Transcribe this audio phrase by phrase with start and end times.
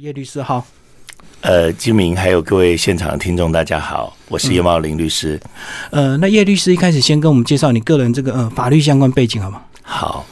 [0.00, 0.64] 叶律师好，
[1.40, 5.40] 呃，金明还有各位现场的听众，大家好，我是叶茂林律师。
[5.90, 9.60] 呃，那叶律师一开始先跟我们介绍你个人这个呃法律相关背景好吗？
[9.82, 10.24] 好，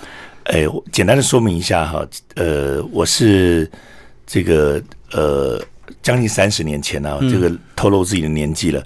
[0.44, 2.06] 哎，我简单的说明一下哈，
[2.36, 3.68] 呃，我是
[4.24, 5.60] 这个呃
[6.00, 8.80] 将近三十年前呢、这个透露自己的年纪了。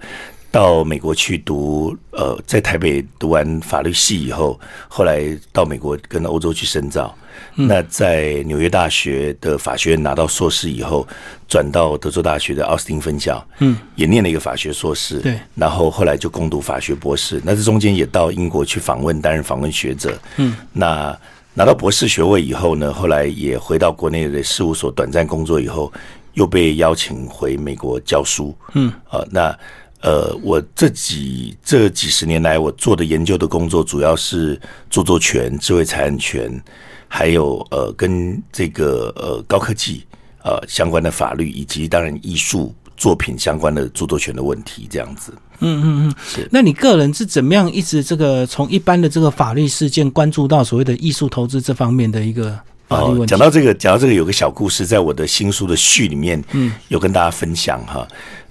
[0.51, 4.59] 到美国去读，呃，在台北读完法律系以后，
[4.89, 7.15] 后来到美国跟欧洲去深造。
[7.55, 11.07] 那在纽约大学的法学院拿到硕士以后，
[11.49, 17.41] 转到德州大学的奥斯汀分校，嗯，也念了一个法学硕士，对，然后后来就攻读法学博士。
[17.45, 21.17] 那这中间也到英国去访问，担任访问学者，嗯，那
[21.55, 25.93] 拿到博士学位以后呢，后来也回到国内的事务所短暂工作以后，
[26.35, 29.57] 又被邀请回美国教书，嗯，啊，那。
[30.03, 36.63] 呃，我这几这几十年来，我做的研究的工作主要是著作权、智慧财产权，
[37.07, 40.07] 还有呃跟这个呃高科技
[40.43, 45.35] 呃相关的法律，以及当然艺术作品相关的著作权的问题，这样子。
[45.59, 46.49] 嗯嗯嗯，是。
[46.51, 53.23] 那你个人是怎么样一直这个从一般的这个法律事件关注到所谓的艺术投资这方面的一个法律问题？
[53.25, 58.09] 哦讲到这个，讲到这个，有个小故事，在我的新书的序里面，嗯，有跟大家分享哈。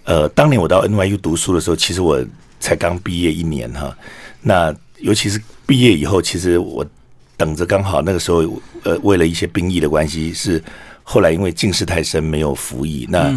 [0.09, 2.19] 呃，当年我到 NYU 读书的时候，其实我
[2.59, 3.95] 才刚毕业一年哈。
[4.41, 6.83] 那尤其是毕业以后，其实我
[7.37, 8.43] 等着刚好那个时候，
[8.81, 10.59] 呃，为了一些兵役的关系，是
[11.03, 13.07] 后来因为近视太深没有服役。
[13.07, 13.31] 那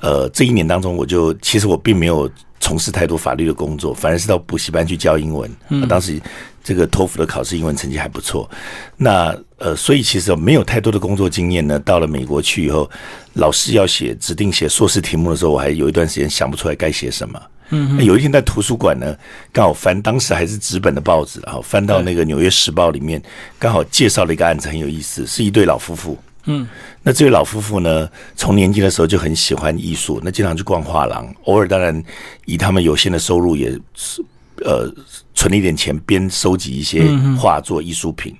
[0.00, 2.28] 呃，这一年当中，我就其实我并没有
[2.60, 5.50] 从事太多法律的工作，反而是到补习班去教英文。
[5.88, 6.20] 当时
[6.62, 8.48] 这个托福的考试英文成绩还不错。
[8.96, 11.78] 那呃，所以其实没有太多的工作经验呢。
[11.80, 12.88] 到了美国去以后，
[13.34, 17.40] 老师要写指定写硕士题目的时候，我还有一段时间想不出来该写什么。
[17.70, 19.16] 嗯，那有一天在图书馆呢，
[19.52, 23.22] 刚好翻当时还是纸本的报纸，然后翻到那个《纽约时报》里面，
[23.58, 26.16] 刚好介绍了一个案子，很有意思，是一对老夫妇。
[26.48, 26.66] 嗯，
[27.02, 32.02] 那这位老夫妇呢，从年轻的时候就很喜欢艺术，那经常去逛画廊，偶尔当然
[32.46, 34.24] 以他们有限的收入，也是
[34.64, 34.92] 呃
[35.34, 37.04] 存了一点钱，边收集一些
[37.38, 38.34] 画作、艺术品。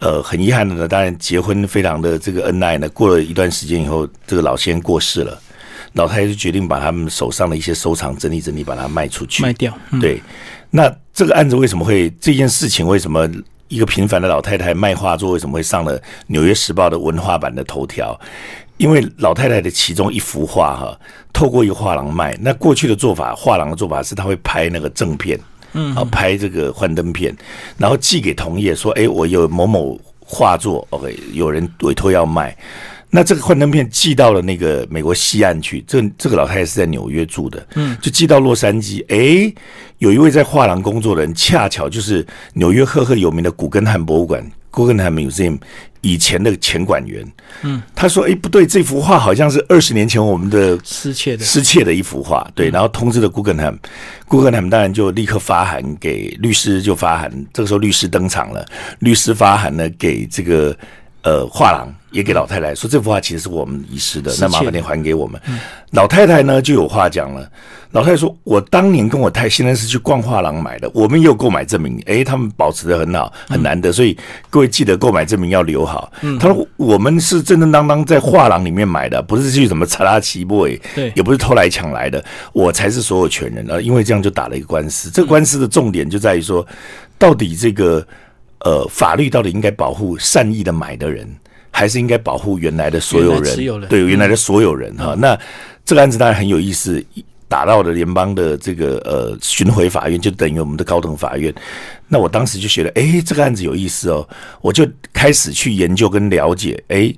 [0.00, 5.40] 呃，很遗憾的呢，当然结婚非常的这个恩爱呢，过了一段时间以后，这个老先生过世了，
[5.94, 9.76] 老太太就决定把他们手上的一些收藏整理整理，把它卖出去，卖掉。
[9.90, 10.22] 嗯、对，
[10.70, 13.28] 那这个案子为什么会这件事情为什么
[13.68, 18.18] 一个平凡的老太太卖画作为什么会上了《纽约时报》的文化版的头条？
[18.78, 21.00] 因为老太太的其中一幅画哈，
[21.32, 22.38] 透过一个画廊卖。
[22.40, 25.38] 那过去的做法，画廊的做法是他会拍那个正片，
[25.72, 27.36] 嗯，啊，拍这个幻灯片，
[27.76, 32.56] 然后寄给同业说，哎，我有某某画作，OK，有人委托要卖。
[33.10, 39.02] 那这个幻灯片寄到了那个美国西岸去，这这个老太太是在纽约住的，嗯，就寄到洛杉矶。
[39.08, 39.54] 诶，
[39.96, 45.58] 有一位在画廊工作的人，恰巧就是纽约赫赫有名的古根汉博物馆 （Guggenheim Museum）
[46.02, 47.26] 以前的前馆员。
[47.62, 57.46] 嗯，他说：“诶，不对，这幅画好像是二十年前我们的失窃的失窃的一幅画。”对，然后通知了 Guggenheim，Guggenheim 当然就立刻发函给律师，就发函。
[57.54, 58.66] 这个时候律师登场了，
[58.98, 60.76] 律师发函呢给这个。
[61.28, 65.38] 呃，画廊也给老太太说这幅画其实是我们遗失的，那麻烦你还给我们。
[65.90, 67.46] 老太太呢就有话讲了，
[67.90, 72.00] 老太太说：“我当年跟我太现在是去逛画廊买的，我们也有购买证明。
[72.06, 74.16] 诶，他们保持的很好，很难得，所以
[74.48, 82.24] 各位记得购买证明要留好。”他说：“我们是正正当当在画廊里面买的，不是去什么查拉奇 boy，对，也不是偷来抢来的，
[82.54, 83.78] 我才是所有权人啊！
[83.78, 85.10] 因为这样就打了一个官司。
[85.10, 86.66] 这个官司的重点就在于说，
[87.18, 88.02] 到底这个。”
[88.60, 91.28] 呃，法律到底应该保护善意的买的人，
[91.70, 93.88] 还是应该保护原来的所有人？
[93.88, 95.14] 对，原来的所有人哈。
[95.18, 95.38] 那
[95.84, 97.02] 这个案子当然很有意思，
[97.46, 101.54] 打到了联邦的这个呃巡回法院，就等于我们的高等法院。
[102.08, 104.28] 那我当时就觉得，哎，这个案子有意思哦，
[104.60, 106.82] 我就开始去研究跟了解。
[106.88, 107.14] 哎，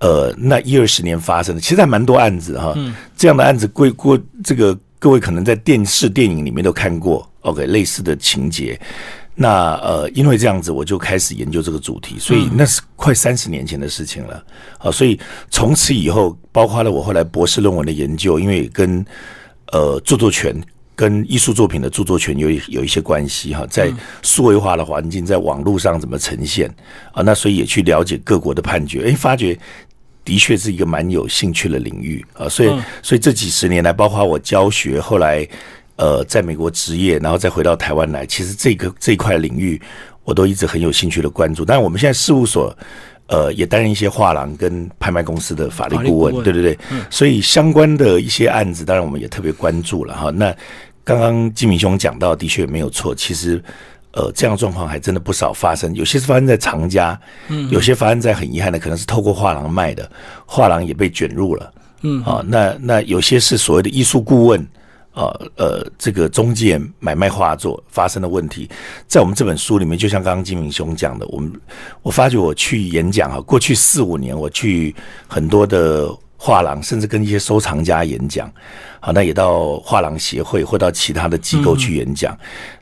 [0.00, 2.74] 呃，那一二十年发生的，其实还蛮多案子哈。
[3.16, 7.26] 这样的案子，贵过这个各位可能在电视、电影里面都看过。
[7.42, 8.78] OK，类似的情节。
[9.34, 14.44] 那呃，因为这样子，我就开始研究这个主题，所以那是快三十年前的事情了
[14.76, 14.90] 啊。
[14.90, 15.18] 所以
[15.50, 19.02] 从此以后，包括了我后来博士论文的研究，因为跟
[19.72, 20.54] 呃著作权
[20.94, 23.90] 跟艺术作品的著作权有有一些关系哈，在
[24.20, 26.68] 数位化的环境，在网络上怎么呈现
[27.12, 27.22] 啊？
[27.22, 29.58] 那所以也去了解各国的判决，哎，发觉
[30.26, 32.46] 的确是一个蛮有兴趣的领域啊。
[32.50, 35.48] 所以，所以这几十年来，包括我教学，后来。
[36.02, 39.80] 呃，在美国职业，然后再回到台湾来，其实这个这一块领域，
[40.24, 41.64] 我都一直很有兴趣的关注。
[41.64, 42.76] 但是我们现在事务所，
[43.28, 46.76] 呃，也担任一些画廊跟拍卖公司的法律顾问，对对对。
[47.08, 50.30] 所以相关的一些案子，当然我们也特别关注了哈。
[50.30, 50.52] 那
[51.04, 53.14] 刚刚金明兄讲到，的确没有错。
[53.14, 53.62] 其实，
[54.10, 57.16] 呃，这样状况还真的不少发生，有些是发生在藏家，
[57.46, 60.10] 嗯，有些发生在很遗憾的，可能是透过画廊卖的，
[60.46, 64.66] 画廊也被卷入了，嗯，啊，那那有些是所谓的艺术顾问，
[65.12, 68.68] 啊呃，这个中介买卖画作发生的问题，
[69.06, 71.52] 在我们这本书里面，就像刚刚金明兄讲的，我们
[72.00, 74.94] 我发觉我去演讲啊，过去四五年我去
[75.28, 78.50] 很多的画廊，甚至跟一些收藏家演讲，
[79.00, 82.36] 好，那也到画廊协会或到其他的机构去演讲。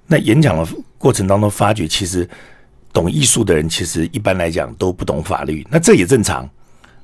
[0.06, 0.66] 那演讲的
[0.98, 2.28] 过程当中，发觉其实
[2.92, 5.66] 懂艺术的人，其实一般来讲都不懂法律。
[5.70, 6.48] 那这也正常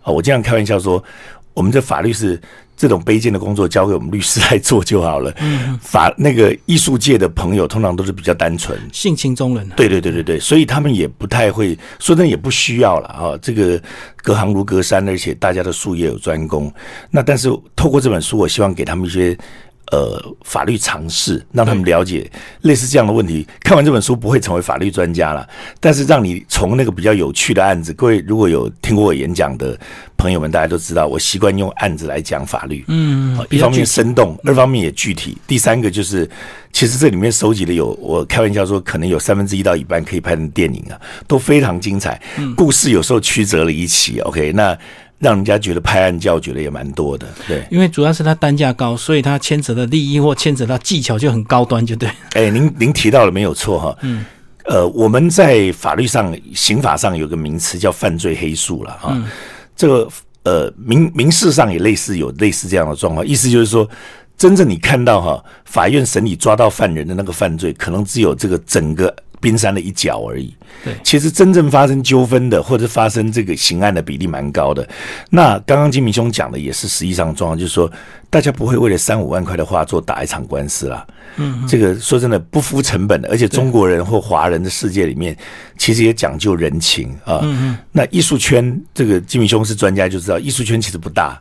[0.02, 0.12] 啊。
[0.12, 1.02] 我经常开玩笑说，
[1.56, 2.38] 我们这法律是
[2.76, 5.32] 这种卑贱的工作，交给我们律师来做就好了。
[5.40, 9.66] 嗯，法那个艺术界的朋友通常都是比较单纯，性情中人。
[9.70, 13.38] 对对对对对，所以他们也不太会说，真也不需要了啊。
[13.40, 13.80] 这个
[14.22, 16.70] 隔行如隔山，而且大家的术业有专攻。
[17.10, 19.36] 那但是透过这本书，我希望给他们一些。
[19.92, 22.28] 呃，法律常识让他们了解
[22.62, 23.46] 类似这样的问题。
[23.60, 25.48] 看完这本书不会成为法律专家了，
[25.78, 29.78] 但是让你从那个比较有趣的案子，各位如果有听过我演讲的
[30.16, 32.84] 朋友们，大家都知道我习惯用案子来讲法律。
[32.88, 35.38] 嗯，一方面生动，二方面也具体。
[35.46, 36.28] 第三个就是，
[36.72, 42.20] 其实这里面收集的有，我开玩笑说，可能有三分之一到一半可以拍成电影啊，都非常精彩。
[42.56, 44.18] 故事有时候曲折了一起。
[44.20, 44.76] OK，那。
[45.18, 52.08] 让人家觉得拍案叫绝的也蛮多的，对，因为主要是它单价高，所以它牵扯的利益或牵扯到技巧就很高端，就对。
[52.34, 54.26] 哎，您您提到了没有错哈，嗯，
[54.64, 59.16] 呃，我们在法律上、刑法上有个名词叫犯罪黑数了哈，
[59.74, 60.08] 这个
[60.42, 63.88] 呃民民事上也类似有类似这样的状况，意思就是说，
[64.36, 69.14] 真正你看到哈，法院审理抓到犯人的那个犯罪，可能只有这个整个。
[69.46, 70.52] 冰山的一角而已。
[70.84, 74.86] 对，其实真正发生纠纷的，或者发生这个刑案的比例蛮高的。
[75.30, 77.88] 那刚刚金明兄讲的也是实际上状况，就是说
[78.28, 81.06] 大家不会为了三五万块的画作打一场官司啦。
[81.36, 85.36] 嗯，这个说真的不敷成本的，而且中国人或华人的世界里面，
[85.78, 87.38] 其实也讲究人情啊。
[87.44, 87.78] 嗯嗯。
[87.92, 91.40] 那艺术圈，这个金明兄是专家就知道，艺术圈其实不大。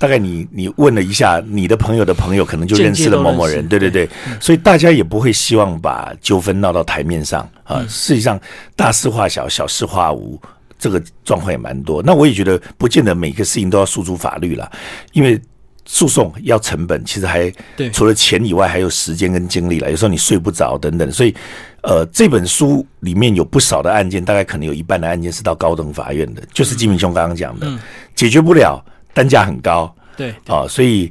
[0.00, 4.08] 大概你你问了一下你的朋友的朋友，可能就认识了某某人，对对对，
[4.40, 7.84] 所以大家也不会希望把纠纷闹到台面上啊。
[7.86, 8.40] 实际上
[8.74, 10.40] 大事化小，小事化无，
[10.78, 12.02] 这个状况也蛮多。
[12.02, 14.72] 那我也觉得不见得每个事情都要诉诸法律了，
[15.12, 15.38] 因为
[15.84, 17.52] 诉讼要成本，其实还
[17.92, 19.90] 除了钱以外，还有时间跟精力了。
[19.90, 21.34] 有时候你睡不着等等，所以
[21.82, 27.70] 呃，这本书里面有不少的案件，大概可能有一半的案件是到高等法院的，就是金明兄刚刚讲的，
[28.14, 28.82] 解决不了。
[29.12, 31.10] 单价很高，对啊，所以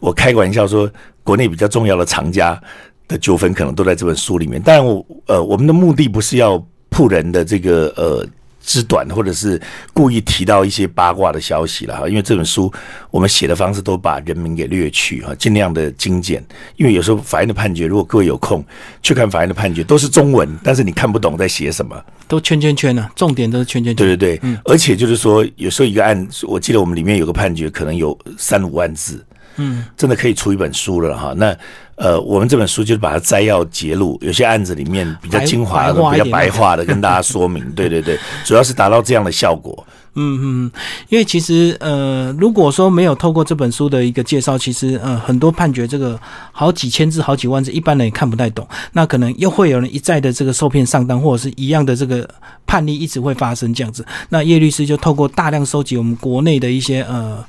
[0.00, 0.90] 我开个玩笑说，
[1.22, 2.60] 国内比较重要的藏家
[3.08, 4.60] 的纠纷可能都在这本书里面。
[4.64, 8.26] 但我呃，我们的目的不是要铺人的这个呃。
[8.66, 9.58] 之短，或者是
[9.94, 12.70] 故意提到一些八卦的消息了哈，因为这本书
[13.10, 16.44] 我们写的方式都把人名给略去哈，尽量的精简。
[16.76, 18.62] 因为有时候法院的判决，如果各位有空
[19.02, 23.96] 去看法院的判决，都是中文，但是你看不懂在写什么，都圈圈圈啊，重点都是圈圈圈。
[23.96, 29.24] 对对对，嗯，而且就是说，有时候一个案，我记得我们里面有个判决，可能有三五万字。
[29.56, 31.32] 嗯，真的可以出一本书了哈。
[31.36, 31.56] 那
[31.96, 37.64] 呃，我们这本书就是把它摘要揭露，有些案子里面比较精华的、比较白话的，跟大家说明。
[37.72, 39.86] 对对对，主要是达到这样的效果。
[40.18, 40.70] 嗯嗯，
[41.10, 46.18] 因为其实呃，如果说没有透过这本书的一个介绍，其实呃，很多判决这个
[46.52, 48.66] 好几千字、好几万字，一般人也看不太懂。
[48.92, 52.26] 那可能又会有人一再的这个受骗上当，或者是一样的这个
[52.66, 54.04] 判例一直会发生这样子。
[54.30, 57.44] 那叶律师就透过大量收集我们国内的一些呃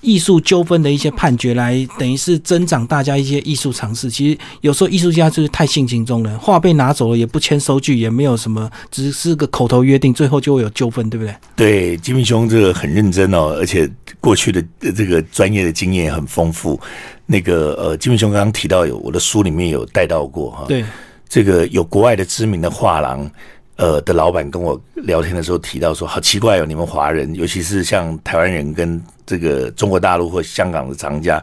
[0.00, 4.08] 艺术纠纷的一些判决，来等于是增长大家一些艺术常识。
[4.08, 11.34] 其实有时候艺术家就是太性情中人，画被拿走了也不签收据，也没有什么，只是个口头约定，最后就会有纠纷，对不对？
[11.56, 11.98] 对。
[12.12, 13.90] 金明兄这个很认真哦，而且
[14.20, 14.62] 过去的
[14.94, 16.78] 这个专业的经验也很丰富。
[17.24, 20.84] 那个呃，金明兄刚刚提到有我的书里面有带到过哈，对，
[21.26, 23.30] 这个有国外的知名的画廊
[23.76, 31.42] 呃的老板跟我聊天的时候提到说，好奇怪哦，你们华人，尤其是像台湾人跟这个中国大陆或香港的藏家。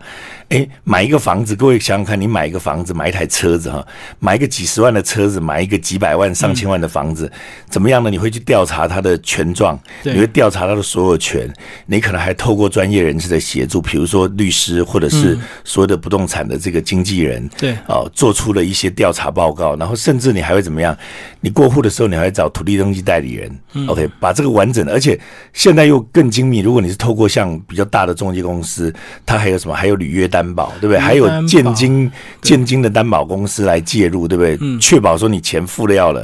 [0.49, 3.85] 哎，买一个房子，各位想想看，你买一个房子，买一台车子哈，
[4.17, 7.31] 买一个几十万的车子，买一个几百万、上千万的房子，
[7.69, 8.09] 怎么样呢？
[8.09, 11.47] 你会去调查他的权状，你会调查他的所有权，
[11.85, 20.97] 你可能还透过专业人士的协助，比如说律师或者是所有的不动产的这个经纪人，对，哦，做出了一些调查报告，然后甚至你还会怎么样？
[21.41, 25.17] 你过户的时候，你还会找土地登记代理人，OK，把这个完整的，而且
[25.53, 26.59] 现在又更精密。
[26.59, 28.91] 如果你是透过像比较大的中介公司，
[29.25, 29.75] 它还有什么？
[29.75, 30.29] 还有履约。
[30.29, 30.99] 担保对不对？
[30.99, 34.77] 还有建金建金的担保公司来介入，对不对？
[34.79, 36.23] 确保说你钱付了要了，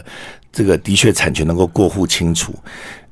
[0.52, 2.54] 这个的确产权能够过户清楚。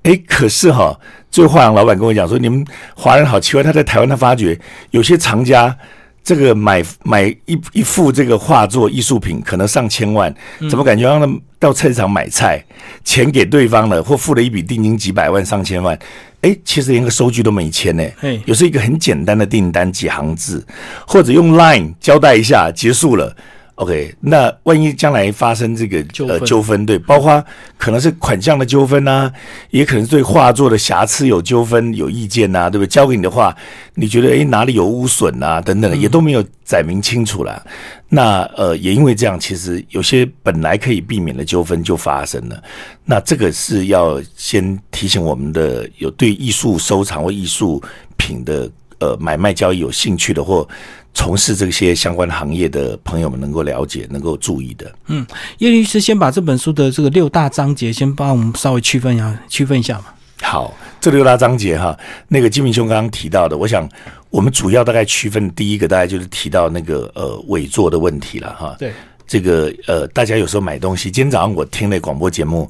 [0.03, 0.95] 哎，可是哈，
[1.31, 2.63] 最后华阳老板跟我讲说，你们
[2.95, 4.59] 华人好奇怪，他在台湾他发觉
[4.91, 5.75] 有些藏家
[6.23, 10.33] 这个买买一一幅这个画作艺术品可能上千万，
[10.69, 12.63] 怎么感觉让他们到菜市场买菜，
[13.03, 15.97] 钱给对方了，或付了一笔定金几百万上千万，
[16.41, 18.03] 哎，其实连个收据都没签呢。
[18.45, 20.65] 有时候一个很简单的订单几行字，
[21.05, 23.35] 或者用 Line 交代一下结束了。
[23.75, 27.43] OK，那万一将来发生这个呃纠纷，对，包括
[27.75, 29.31] 可能是款项的纠纷呐，
[29.71, 32.87] 也可能是对画作的瑕疵有纠纷、有意见呐，对不对？
[32.87, 33.55] 交给你的话，
[33.95, 37.65] 你觉得哎哪里有污损啊等等的，也都没有载明清楚了。
[38.09, 42.63] 那呃，也因为这样，其实有些本来可以避免的纠纷就发生了。
[43.03, 47.81] 那这个是要先提醒我们的有对艺术收藏或艺术
[48.17, 50.69] 品的呃买卖交易有兴趣的或。
[51.13, 54.91] 从事这些相关行业的朋友们能够了解、能够注意的。
[55.07, 55.25] 嗯，
[55.59, 60.05] 叶律师先把这本书的这个六大章节先帮我们稍微区分一下，区分一下嘛。
[60.41, 63.87] 好，这六大章节哈，那个金明兄刚刚提到的，我想
[64.29, 68.75] 我们主要大概区分第一个，大概就是提到那个呃伪作的问题了哈。
[68.79, 68.91] 对，
[69.27, 72.69] 这个呃，大家有时候买东西，今天早上我听了广播节目，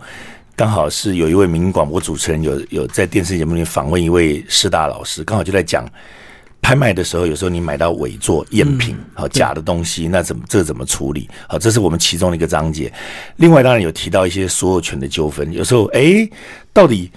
[0.56, 5.90] 刚好是有一位名广播主持人有有在电视节目里访问一位师大老师，刚好就在讲。
[6.64, 11.30] 拍卖的时候，有时候你买到伪作、赝品、好假的东西，那怎么这怎么处理？
[11.46, 12.92] 好，这是我们其中的一个章节。
[13.36, 15.52] 另外，当然有提到一些所有权的纠纷。
[15.52, 16.28] 有时候，哎，
[16.72, 17.12] 到底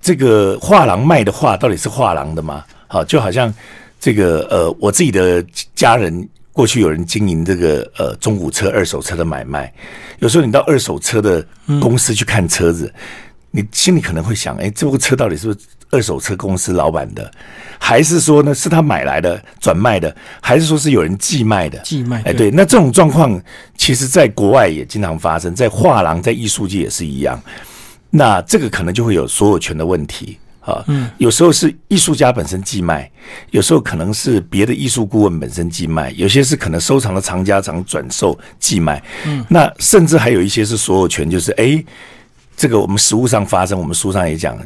[0.00, 2.64] 这个画廊卖的画到底是画廊的吗？
[2.86, 3.52] 好，就好像
[4.00, 9.70] 这个呃，我自己的家人过去有人经营这个呃中古车、二手车的买卖。
[10.20, 11.46] 有时候你到二手车的
[11.80, 12.92] 公司去看车子，
[13.50, 15.60] 你心里可能会想：哎，这部车到底是不是？
[15.90, 17.32] 二手车公司老板的，
[17.78, 21.78] 还是说呢是他买来的转卖的，还是说是有人寄卖的？
[21.78, 23.40] 寄卖，哎，对，那这种状况，
[23.74, 27.42] 其实在国外也经常发生，在画廊、在艺术界也是一样。
[28.10, 30.84] 那这个可能就会有所有权的问题啊。
[30.88, 33.10] 嗯，有时候是艺术家本身寄卖，
[33.52, 39.02] 有时候可能是别的艺术顾问本身寄卖，有些是可能收藏的藏家长转售寄卖。
[39.24, 41.82] 嗯，那甚至还有一些是所有权，就是哎。
[42.58, 44.58] 这个我们实物上发生，我们书上也讲，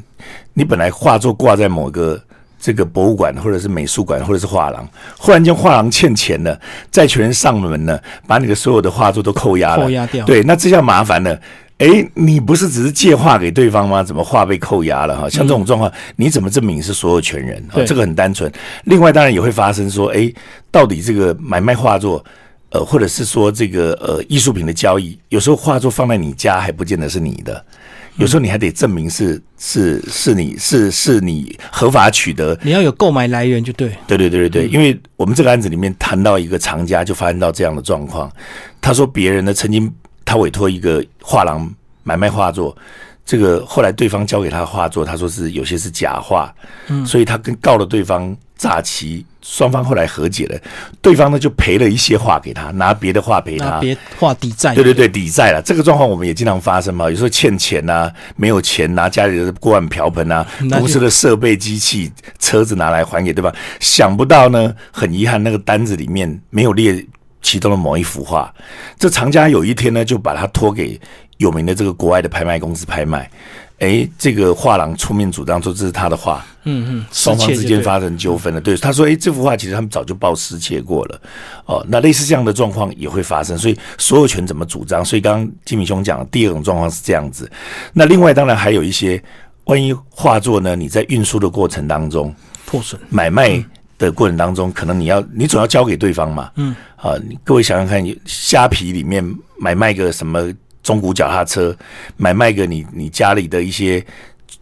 [0.54, 2.18] 你本来画作挂在某个
[2.58, 6.58] 这个博物馆，或者是美术馆，或者是画廊，忽然间画廊欠钱了，
[6.90, 10.24] 债权人上门了，把你的所有的画作都扣押了，扣押掉。
[10.24, 11.38] 对，那这下麻烦了。
[11.76, 14.02] 哎，你不是只是借画给对方吗？
[14.02, 15.14] 怎么画被扣押了？
[15.14, 17.62] 哈，像这种状况，你怎么证明是所有权人？
[17.84, 18.50] 这个很单纯。
[18.84, 20.32] 另外，当然也会发生说，哎，
[20.70, 22.24] 到底这个买卖画作？
[22.74, 27.62] 呃，或者是说这个呃艺术品的交易，有时候画作放在你家还不见得是你的，
[28.16, 33.88] 有时候你还得证明是是是你是是你合法取得，你要有购买来源就对。
[34.06, 38.30] 对对对对对，因为我们这个案子里面谈到一个藏家就发生到这样的状况，
[38.80, 39.92] 他说别人呢曾经
[40.24, 41.68] 他委托一个画廊
[42.02, 42.76] 买卖画作，
[43.24, 46.54] 这个后来对方交给他的画作，他说是有些是假画，
[46.88, 49.24] 嗯，所以他跟告了对方诈欺。
[49.44, 50.56] 双方后来和解了，
[51.00, 54.72] 对方呢就赔了一些画给他，拿别的画赔他，别画抵债。
[54.72, 55.60] 对对对，抵债了。
[55.64, 63.52] 这个状况我们也经常发生嘛，有时候欠钱呐，没有钱拿家里的锅碗瓢盆啊， 公司的设备机器、车子拿来还给对方。
[63.80, 67.04] 想不到呢，很遗憾，那个单子里面没有列
[67.42, 68.52] 其中的某一幅画。
[68.98, 70.98] 这藏家有一天呢，就把它托给
[71.36, 73.30] 有名的这个国外的拍卖公司拍卖。
[73.80, 78.60] 哎，这个画廊出面主张说这是他的画，嗯嗯，双方之间发生纠纷了。
[78.60, 81.20] 对，他说，哎，这幅画其实他们早就报失窃过了。
[81.66, 85.04] 哦，那类似这样的状况也会发生，所以所有权怎么主张？
[85.04, 87.50] 所以刚刚金明兄讲，第二种状况是这样子。
[87.92, 89.20] 那另外当然还有一些，
[89.64, 90.76] 万一画作呢？
[90.76, 92.32] 你在运输的过程当中
[92.64, 93.60] 破损，买卖
[94.06, 96.50] 的过程当中，可能你要你总要交给对方嘛。
[96.56, 99.24] 嗯，啊，各位想想看，虾皮里面
[99.58, 100.52] 买卖个什么？
[100.82, 101.72] 中古脚踏车
[102.16, 104.04] 买卖个你，你家里的一些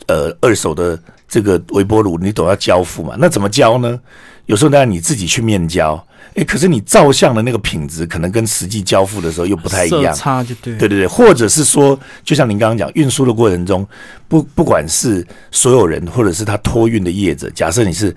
[0.06, 3.14] 呃二手的这个微波炉，你总要交付嘛？
[3.18, 3.98] 那怎么交呢？
[4.44, 5.96] 有时候呢，你自己去面交，
[6.34, 13.88] 哎，可是你照相的那个品质可能跟实际交付的时候又不太一样，差就对，对对对，或者是说，就像您刚刚讲，运输的过程中，
[14.28, 18.14] 不不管是所有人，或者是他托运的业者，假设你是。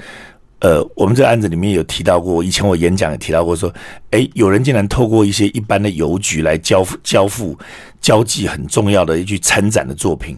[0.64, 3.72] 呃，我们这个案子里面有提到过，以前我演讲也提到过，说，
[4.12, 7.60] 哎，有人竟然透过一些一般的邮局来交付、交付、
[8.00, 10.38] 交际很重要的一句参展的作品，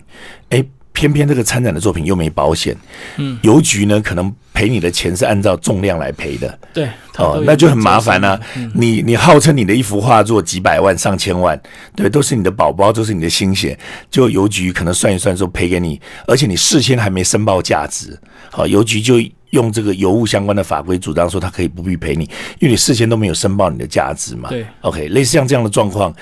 [0.49, 2.75] 哎，偏偏这个参展的作品又没保险，
[3.17, 8.41] 嗯，邮局呢可能赔你的钱是按照重量来赔的，对，哦，那就很麻烦了。
[8.73, 11.61] 你你号称你的一幅画作几百万、上千万，
[11.95, 13.77] 对，都是你的宝宝，都是你的心血，
[14.09, 19.21] 就邮局可能算一算说赔给你，而且你事先还没申报价值，好，邮局就。
[19.55, 22.25] 用这个邮物相关的法规主张说，他可以不必赔你，
[22.59, 24.49] 因为你事先都没有申报你的价值嘛。
[24.49, 26.13] 对，OK，类似像这样的状况，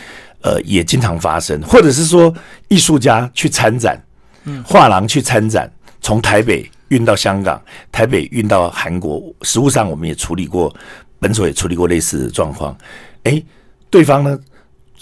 [0.41, 2.33] 呃，也经常发生，或者是说
[2.69, 4.01] 艺术家去参展，
[4.45, 7.61] 嗯，画廊去参展，从台北运到香港，
[7.91, 10.73] 台北运到韩国，实物上我们也处理过。
[11.19, 12.77] 本所也处理过类似的状况。
[13.23, 13.41] 哎，
[13.89, 14.37] 对方呢，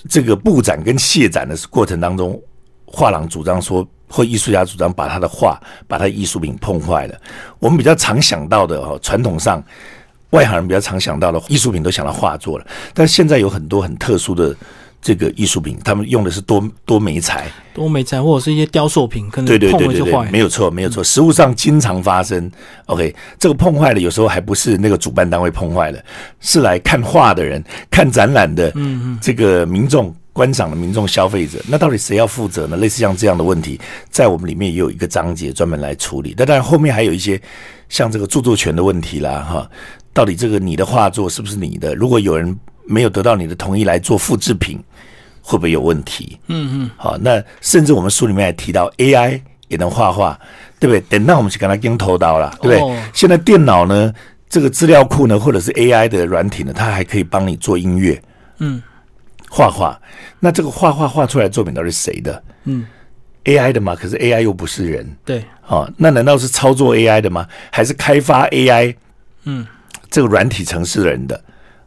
[0.07, 2.39] 这个布展跟卸展的过程当中，
[2.91, 7.15] 画廊主张说，或艺术家主张把他的画、把他艺术品碰坏了。
[7.59, 9.63] 我们比较常想到的哦，传统上
[10.31, 14.55] 外行人比较常想到的艺术品都想到画作了，但现在有很多很特殊的。
[15.03, 22.51] 这个艺术品，他们用的是多多媒材，多媒材或者是一些雕塑品，可能对对对对对，没有错没有错，实物上经常发生。
[22.85, 25.99] OK，这个碰坏了，有时候还不是那个主办单位碰坏了，
[26.39, 32.77] 是来看画的人、看展览的，嗯嗯，这个民众观赏的民众消费者，那到底谁要负责呢？
[32.77, 36.33] 类似像这样的问题，在我们里面也有一个章节专门来处理。
[36.37, 37.41] 那当然后面还有一些
[37.89, 39.69] 像这个著作权的问题啦，哈，
[40.13, 41.93] 到底这个你的画作是不是你的？
[41.95, 44.79] 如果有人没有得到你的同意来做复制品。
[45.43, 46.37] 会不会有问题？
[46.49, 50.39] 嗯嗯，好，那甚至我们书里面还提到 AI 也能画画，
[50.79, 51.01] 对不对？
[51.09, 53.01] 等到我们去跟他跟头刀了，对不对？
[53.11, 54.13] 现在电脑呢，
[54.47, 58.21] 这个资料库呢，或者是 AI 的软体呢，它还可以帮你做音乐，
[58.59, 58.81] 嗯，
[59.51, 59.99] 画画。
[60.39, 62.41] 那这个画画画出来的作品到底是谁的？
[62.63, 62.87] 嗯
[63.43, 63.93] ，AI 的嘛？
[63.93, 67.45] 可是 AI 又不是人，对，啊，那难道是操作 AI 的吗？
[67.69, 68.95] 还是开发 AI？
[69.43, 69.67] 嗯，
[70.09, 71.43] 这个软体城市人的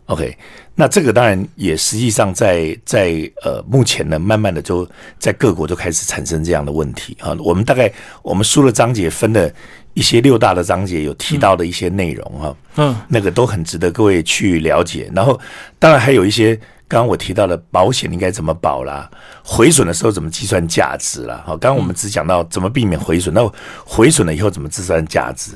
[0.06, 0.36] ？OK。
[0.76, 4.84] 那这个当然也实际上在在呃目前呢，慢慢的就
[5.20, 7.32] 在各国就开始产生这样的问题啊。
[7.38, 7.88] 我们大概
[8.22, 9.48] 我们书的章节分了
[9.92, 15.08] 一些六大的章节，有提到的一些内容哈，嗯，那个都很值得各位去了解。
[15.14, 15.40] 然后
[15.78, 19.10] 当然还有一些刚刚我提到了保险应该怎么保啦，
[19.42, 21.42] 毁损的时候怎么计算价值啦。
[21.46, 23.40] 好，刚刚我们只讲到怎么避免毁损，那
[23.84, 25.52] 毁损了以后怎么计算价值，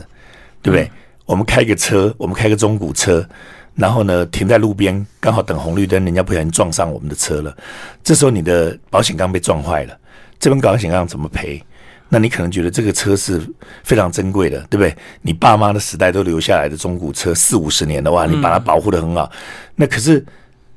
[0.62, 0.90] 对不对？
[1.26, 3.26] 我们开个车，我们开个中古车。
[3.74, 7.56] 然后呢，停在路边，刚好等红绿灯，人家不小心撞上我们的车了。
[8.02, 9.96] 这时候你的保险杠被撞坏了，
[10.40, 11.62] 这本保险杠怎么赔？
[12.08, 13.40] 那你可能觉得这个车是
[13.84, 14.92] 非常珍贵的，对不对？
[15.22, 19.30] 你爸妈的时代都留下来的中古车，四五十年的话，你把它保护的很好。
[19.76, 20.26] 那可是，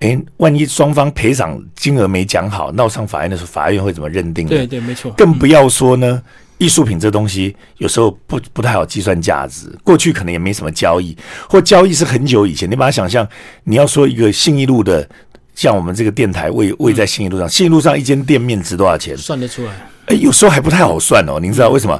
[0.02, 4.48] 哎，万一双方赔偿金额没讲好，闹上法院的时候，法院会怎么认定？
[4.48, 5.12] 对对，没错。
[5.14, 6.22] 更不要说呢。
[6.58, 11.18] 艺术品这东西有时候不不太好计算价值，过去可能也没什么交易，
[11.50, 12.70] 或交易是很久以前。
[12.70, 13.28] 你把它想象，
[13.64, 15.10] 你要说一个信义路的，
[15.56, 19.18] 像我们这个电台位位在信义路上，信义路上一间店面值多少钱？
[19.18, 19.72] 算得出来？
[20.06, 21.40] 哎，有时候还不太好算哦。
[21.40, 22.00] 您知道为什么？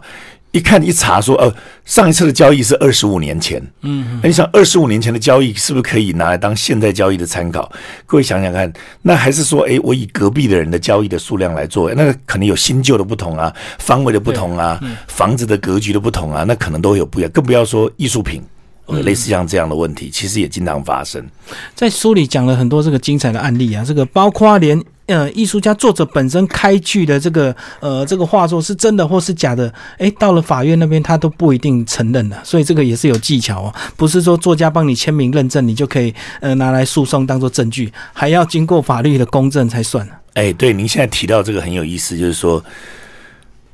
[0.52, 1.54] 一看一查说，呃，
[1.86, 3.62] 上一次的交易是二十五年前。
[3.82, 7.72] 嗯，你想二十五年前的交易是不是可以拿来当现在交易的参考？
[8.06, 17.32] 各位想想看，那还是说，哎，我以隔壁的人的交易的数量来做，那个可能有新旧的不同啊，方位的不同啊，房子的格局的不同啊，那可能都有不一样。
[17.32, 18.44] 更不要说艺术品，
[18.88, 21.26] 类似像这样的问题，其实也经常发生。
[21.74, 24.84] 在书里讲了很多这个精彩的案例啊，这个包括连。
[25.12, 40.08] 呃，艺术家作者本身开具的这个呃这个画作是真的或是假的，哎，到了法院那边他都不一定承认的，所以这个也是有技巧哦，不是说作家帮你签名认证，你就可以呃拿来诉讼当做证据，还要经过法律的公证才算。
[40.36, 42.64] 哎，对，您现在提到这个很有意思，就是说，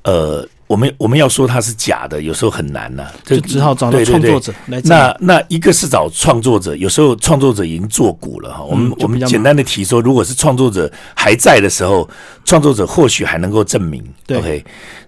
[0.03, 0.47] 呃。
[0.67, 4.81] 我们我们要说它是假的，有时候很难呢，就只好找到创作者来。
[4.83, 8.63] 那那一个是找创作者，有时候创作者已经作古了哈。
[8.63, 12.07] 我们我们简单的提说，如果是创作者还在的时候，
[12.43, 14.03] 创作者或许还能够证明。
[14.29, 14.61] OK，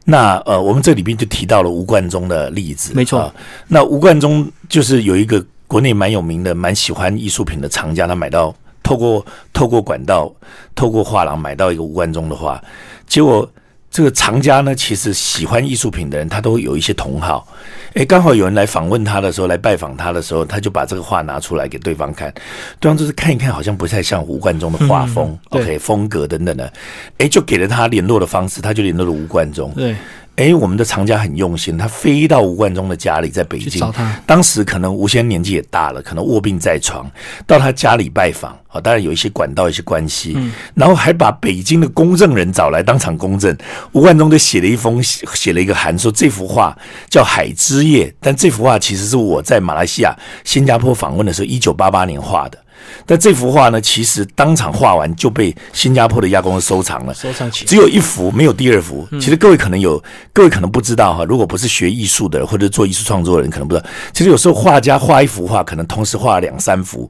[0.06, 3.30] 那呃，我们这里边就提到了吴冠中的例子，没错。
[3.68, 10.34] 那吴冠中就是有一个国内蛮有名的、蛮喜欢艺术品的藏家，他买到透过透过管道、
[10.74, 12.64] 透过画廊买到一个吴冠中的画，
[13.06, 13.46] 结果。
[13.92, 17.48] 这个藏家呢，其实喜欢艺术品的人，他都有一些同好。
[17.94, 22.32] 诶，刚好有人来访问他的时候，来拜访他的时候，他就把这个画拿出来给对方看。
[22.80, 26.72] 对方就是看一看，好像不太像吴冠中的画风，OK，风格等等的。
[27.18, 29.74] 诶，就给了他联络的方式，他就联络了吴冠中。
[29.76, 29.96] 对。
[30.40, 34.18] 哎，我们的藏家很用心，他飞到吴冠中的家里，在北京找他。
[34.26, 37.12] 当时可能吴先生年纪也大了，可能卧病在床，
[37.46, 38.58] 到他家里拜访。
[38.70, 40.38] 啊，当然有一些管道、一些关系，
[40.76, 43.54] 然后还把北京的公证人找来当场公证。
[43.92, 46.78] 吴冠中就写了一封，写了一个函，说这幅画
[47.10, 52.58] 叫《海之夜》，但这幅画其实是我在马来西亚、新加坡访问的时候，一九八八年画的。
[53.06, 59.08] 但这幅画呢，其实当场画完就被新加坡的亚公司收藏了，收藏起，只有一幅，没有第二幅。
[59.14, 60.02] 其实各位可能有，
[60.34, 63.88] 各位可能不知道哈，如果不是学艺术的或者做艺术创作的人，可能不知道。
[64.14, 67.10] 其实有时候画家画一幅画，可能同时画两三幅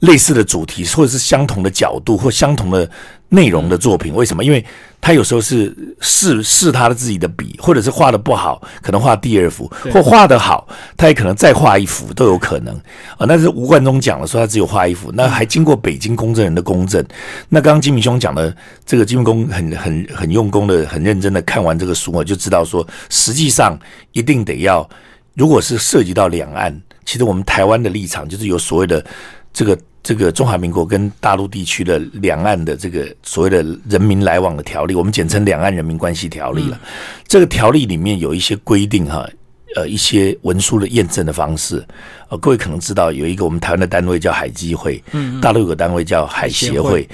[0.00, 2.88] 类似的主题，或者是相同的角度或相同的。
[3.30, 4.42] 内容的作品为什么？
[4.42, 4.64] 因为
[5.00, 12.74] 他有时候是试试他的自己的笔，或者是画的不好，可能画第二幅，或画的好，他也可能再画一幅都有可能
[13.18, 13.26] 啊。
[13.28, 17.04] 那是吴冠中讲了，说他只有画一幅，那还经过北京公证人的公证。
[17.48, 18.54] 那刚刚金明兄讲的
[18.86, 23.78] 这个金明公很很很用功的、很认真的看完这个书，我就知道说，实际上
[24.12, 24.88] 一定得要，
[25.34, 29.04] 如果是涉及到两岸，其实我们台湾的立场就是有所谓的。
[29.50, 36.80] 这个这个中华民国跟大陆地区的两岸的这个所谓的人民来往的条例，我们简称《两岸人民关系条例》了。
[37.26, 39.28] 这个条例里面有一些规定哈，
[39.76, 41.84] 呃，一些文书的验证的方式。
[42.30, 47.06] 呃，各位可能知道有一个我们台湾的单位叫海基会，嗯，大陆有个单位叫海协会。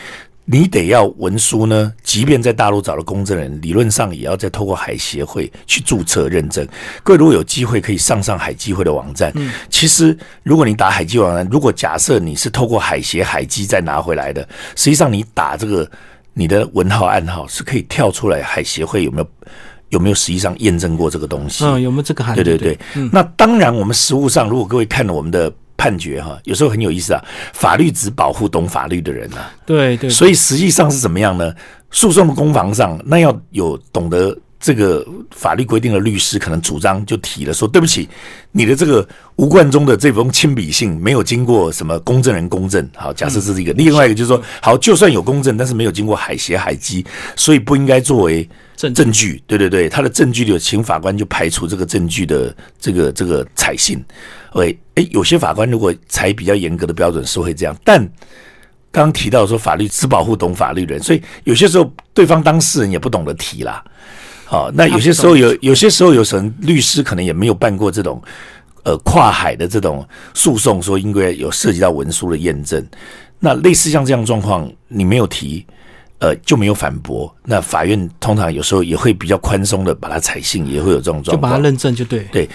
[0.46, 6.66] 你得要文书呢，即便在大陆找了公证人，理论上也要再透过海协会去注册认证。
[7.02, 15.90] 各位如果有机会可以上上海基会的网站，嗯，其实如果你打海基网站，如果假设你是透过海协海基再拿回来的，实际上你打这个
[16.35, 19.28] 你的文号暗号是可以跳出来海协会有没有
[19.88, 21.64] 有没有实际上验证过这个东西？
[21.64, 22.44] 嗯，有没有这个含义？
[22.44, 25.50] 对对对，那当然，我们实物上，如果各位看了我们的。
[25.85, 27.23] 判决哈，有时候很有意思啊。
[27.53, 29.53] 法律只保护懂法律的人啊。
[29.66, 30.09] 对对。
[30.09, 31.53] 所以实际上是怎么样呢？
[31.90, 38.09] 诉讼的攻防上，那要有懂得这个法律规定的律师，可能主张就提了说：对不起，
[38.51, 42.88] 你的这个吴冠中的这封亲笔信没有经过什么公证人公证。
[42.97, 43.75] 好，假设这是一个。
[43.75, 47.05] 另外一个就是说，好，就算有公证，但是没有经过海协海基，
[47.37, 48.49] 所以不应该作为
[48.85, 49.42] 证证据。
[49.47, 54.03] 对对对，他的证据有，请法官就排除这个证据的这个这个采信。
[54.55, 58.01] 喂，哎，有些法官如果采比较严格的标准是会这样，但
[58.92, 63.83] 刚刚提到说法律只保护懂法律的人，所以有些时候对方当事人也不懂得提啦。
[64.44, 68.23] 好，那有些时候有，有些时候有什么律师可能也没有办过这种
[68.85, 72.87] 呃跨海的这种诉讼，说因为有涉及到文书的验证，
[73.40, 75.66] 那类似像这样状况，你没有提，
[76.25, 82.49] 呃，就没有反驳，那法院通常有时候也会比较宽松的把它采信，也会有这种状况，就把它认证就对，对。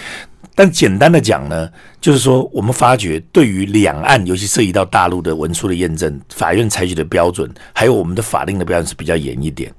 [0.56, 9.72] 但简单的讲呢，就是说，我们发觉对于两岸，尤其涉及到大陆的文书的验证，法院采取的标准，还有我们的法令的标准是比较严一点。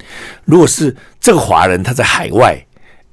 [0.45, 2.57] 如果是这个华人他在海外，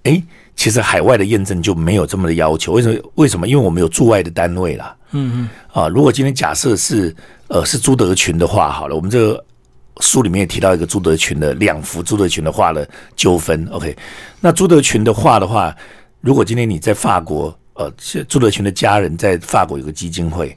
[0.05, 0.23] 哎，
[0.55, 2.75] 其实海外的验证就没有这么的要求。
[2.75, 3.11] 为什么？
[3.17, 3.49] 为什么？
[3.49, 4.95] 因为我们有驻外的单位啦。
[5.11, 5.49] 嗯嗯。
[5.73, 7.15] 啊，如果今天假设是
[7.49, 9.45] 呃是朱德群的话，好了，我们这个
[10.01, 13.67] 书里面也提到一个朱德群的两幅朱德群的画的纠纷。
[13.71, 13.97] OK，
[14.41, 15.75] 那朱德群的画的话。
[16.21, 17.89] 如果今天你在法国，呃，
[18.27, 20.51] 朱德群的家人在法国有个基金会，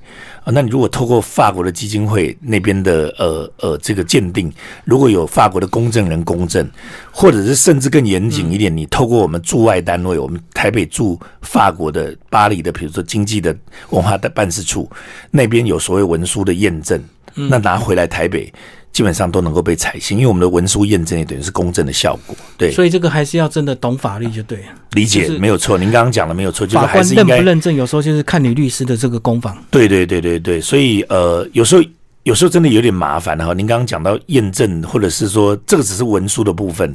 [0.43, 4.51] 啊，那你如果透过法国的基金会那边的呃呃这个鉴定，
[4.86, 6.67] 如果有法国的公证人公证，
[7.12, 13.56] 或者是甚至更严谨一点，你透过我们驻外单位，我们台北驻法国的巴黎的，比如说经济的
[13.91, 14.89] 文化的办事处
[15.30, 16.99] 那边有所谓文书的验证，
[17.36, 18.51] 那拿回来台北。
[18.91, 22.36] 基本上都能够被采信，因为我们的文书验证也等于是公证的效果。
[22.58, 24.65] 对，所以这个还是要真的懂法律就对了。
[24.91, 29.58] 理解没有错，您刚刚讲的没有错，就是还是认不认证，有时候就是看你律师的这个攻防。
[29.71, 31.82] 对对对对对，所以呃，有时候
[32.23, 33.54] 有时候真的有点麻烦哈。
[33.54, 36.93] 您刚刚讲到验证，或者是说这个只是文书的部分，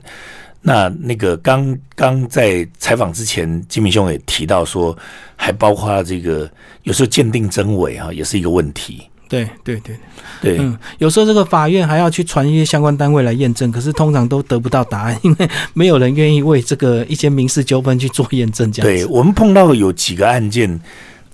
[0.61, 4.97] 那那个刚刚在采访之前，金明兄也提到说，
[5.35, 6.49] 还包括这个
[6.83, 9.09] 有时候鉴定真伪哈，也是一个问题。
[9.29, 9.97] 对对对
[10.41, 18.71] 对，嗯，有时候这个法院还要去传一些相关单位来验证，可是通常都得不到答案， 因为没有人愿意为这个一些民事纠纷去做验证。
[18.71, 20.81] 这样，对我们碰到有几个案件，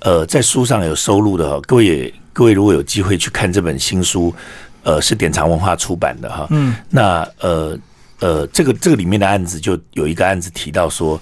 [0.00, 4.34] 呃，在书上有收录的哈，各位也各位如果有机会去看这本新书，
[4.82, 7.78] 呃，是典藏文化出版的哈，嗯，那呃
[8.20, 11.20] 呃，这个这个里面的案子就有一个案子提到说，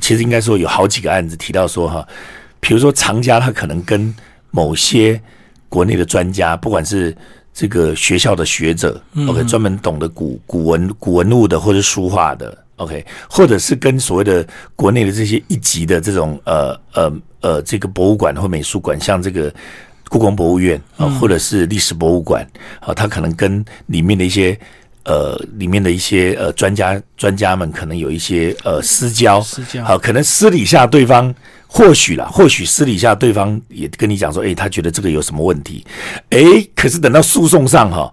[0.00, 2.06] 其实应该说有好几个案子提到说哈，
[2.60, 4.14] 比如说藏家他可能跟
[4.50, 5.20] 某些
[5.72, 7.16] 国内的专家，不管是
[7.54, 19.50] 这个学校的学者，OK，专门懂得古古文古文物的，或者书画的，OK，或者是跟所谓的国内的这些一级的这种呃呃呃这个博物馆或美术馆，像这个
[20.10, 22.46] 故宫博物院啊，或者是历史博物馆
[22.80, 24.54] 啊，他可能跟里面的一些
[25.04, 31.34] 呃里面的一些呃专家专家们，可能有一些呃私交，私交好，可能私底下对方。
[31.74, 35.82] 或许啦，或许私底下对方也跟你讲说，哎，他觉得这个有什么问题，
[36.28, 36.38] 哎，
[36.76, 38.12] 可是等到诉讼上哈，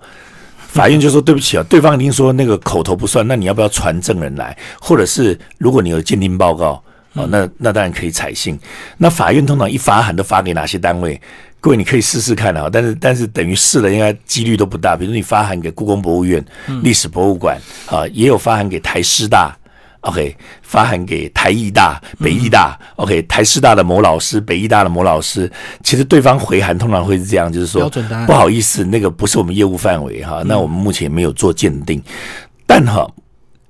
[0.69, 4.57] 法院就说对不起啊，对方已经说那个口头不算，那你要不要传证人来？
[4.79, 6.81] 或者是如果你有鉴定报告
[7.13, 8.57] 啊，那那当然可以采信。
[8.97, 11.19] 那法院通常一发函都发给哪些单位？
[11.59, 14.95] 各位你可以试试看啊，但是但是等于试了，应该几率都不大。
[14.95, 16.41] 比如你发函给故宫博物院、
[16.81, 19.53] 历史博物馆啊，也有发函给台师大。
[20.01, 25.51] OK，发函给台艺大、北艺大，OK，台师大的某老师、北艺大的某老师，
[25.83, 27.89] 其实对方回函通常会是这样，就是说
[28.25, 32.01] 不好意思，那个不是我们业务范围哈，那我们目前没有做鉴定。
[32.65, 33.05] 但哈，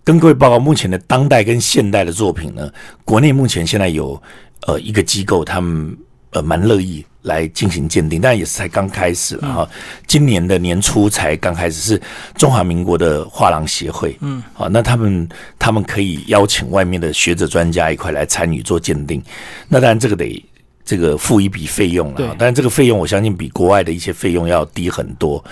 [0.03, 2.69] 跟各位报告，目前的当代跟现代的作品呢，
[3.03, 4.21] 国内目前现在有
[4.67, 5.97] 呃一个机构，他们
[6.31, 7.03] 呃蛮乐意。
[7.23, 9.69] 来进行鉴定，但也是才刚开始了哈。
[10.07, 12.01] 今年的年初才刚开始，是
[12.35, 15.27] 中华民国的画廊协会，嗯，好，那他们
[15.57, 19.21] 他们可以邀请外面的学者专家一块来参与做鉴定。
[19.67, 20.45] 那当然，这个得
[20.85, 25.43] 这个付一笔费用了，但是这个费用我相信比国外的一些费用要低很多。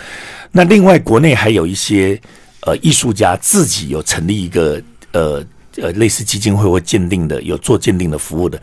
[0.51, 2.19] 那另外国内还有一些
[2.61, 8.59] 呃艺术家自己有成立一个呃呃类似基金会或鉴定的，有做鉴定的服务的，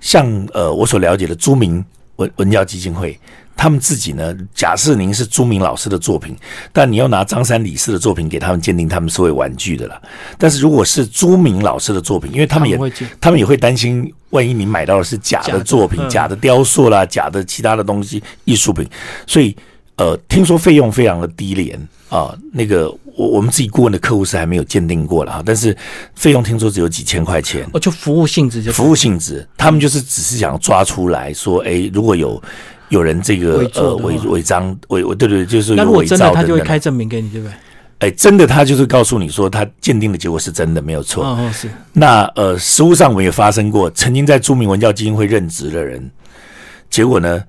[0.00, 1.82] 像呃我所了解的朱明
[2.18, 3.18] 文文教基金会。
[3.60, 4.32] 他们自己呢？
[4.54, 6.32] 假设您是朱明老师的作品，
[6.72, 10.00] 但你要拿张三李四的作品给他们鉴定，他们是会婉拒的啦。
[10.38, 12.78] 但是如果是朱明老师的作品，因为他们也
[13.20, 18.88] 他们也会担心，万一你买到的是假假的的作品、嗯假的雕塑啦、假的其他的东西、艺术品，
[19.26, 19.56] 所以
[19.96, 21.76] 呃，听说费用非常的低廉
[22.08, 22.36] 啊。
[22.52, 25.76] 那个我我们自己顾问的客户是还没有鉴定过了哈，但是
[26.14, 27.68] 费用听说只有几千块钱。
[27.72, 32.42] 哦，就服务性质就服务性质，他们就是只是想抓出来说，哎，如果有
[32.88, 37.52] 有人这个呃违违章违违对对，就是那如果真的他就会开证明给你，对不对？
[38.00, 41.24] 哎，真的他就是告诉你说他鉴定的结果是真的，没有错。
[41.24, 46.08] 哦哦是，那呃，实务上我们也发生过，曾经在著名文教基金会任职的人，
[46.88, 47.42] 结果呢，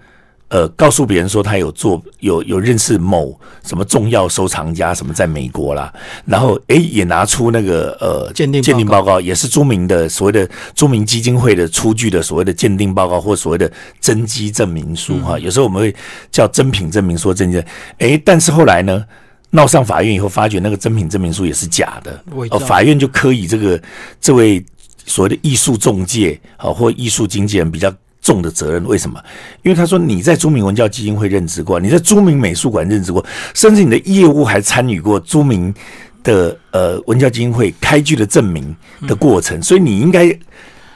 [0.49, 5.93] 呃，告诉别人说他有做有有认识某什么重要收藏家，什么在美国啦，
[6.25, 8.65] 然后诶也拿出那个呃鉴定报告。
[8.65, 15.23] 鉴定报告，也是著名的所谓的著名基金会的出具的所谓的鉴定报告或所谓的真机证明书嗯。
[15.23, 15.95] 哈、有时候我们会
[16.31, 17.63] 叫真品证明说真机，
[17.99, 19.05] 诶，但是后来呢？
[19.51, 23.81] 闹上法院以后，发觉那个真品证明书也是假的，哦，法院就可以这个
[24.21, 24.63] 这位
[25.07, 27.91] 所谓的艺术中介啊，或艺术经纪人比较
[28.29, 28.85] 重的责任。
[28.85, 29.19] 为什么？
[29.63, 35.73] 因为他说你在朱明文教基金会任职过，你在朱明美术馆任职过，甚至你的业务还参与过朱明
[36.21, 38.75] 的呃文教基金会开具的证明
[39.07, 40.25] 的过程，所以你应该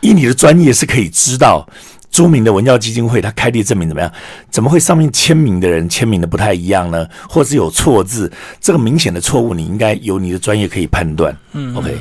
[0.01, 1.67] 以你的专业是可以知道。
[2.11, 4.11] 朱明的文教基金会，他开立证明怎么样？
[4.51, 7.07] 怎么会上面签名的人签名的不太一样呢？
[7.27, 8.31] 或是有错字？
[8.61, 11.35] 这个明显的错误，你应该有你的专业可以判断。
[11.53, 11.97] 嗯，OK。